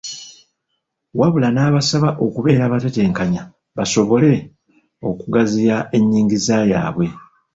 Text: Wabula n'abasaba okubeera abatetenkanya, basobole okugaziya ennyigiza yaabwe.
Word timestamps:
Wabula 1.19 1.49
n'abasaba 1.51 2.09
okubeera 2.25 2.61
abatetenkanya, 2.65 3.41
basobole 3.77 4.33
okugaziya 5.09 5.77
ennyigiza 5.97 6.57
yaabwe. 6.71 7.07